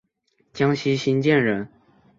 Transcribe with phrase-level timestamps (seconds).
[0.51, 1.69] 江西新建人。